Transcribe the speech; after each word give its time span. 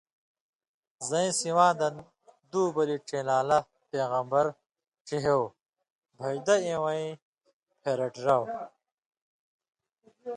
زَیں 1.07 1.29
سِواں 1.39 1.73
دن 1.79 1.95
دُو 2.51 2.61
بلی 2.75 2.97
ڇېلیان٘لہ 3.07 3.59
(پېغمبر) 3.89 4.45
ڇِہېوۡ 5.05 5.47
بھژدہ 6.17 6.55
اِوَیں 6.67 7.11
پھېرٹیۡراؤ؛ 7.81 8.45